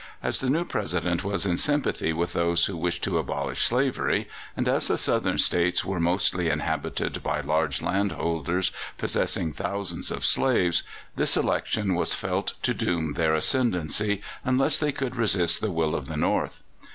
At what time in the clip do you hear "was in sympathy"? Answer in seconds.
1.23-2.11